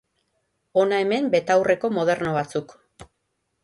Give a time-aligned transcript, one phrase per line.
[0.83, 2.79] Hona hemen betaurreko moderno batzuk.